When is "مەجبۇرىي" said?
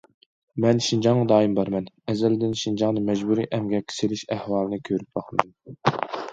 3.11-3.49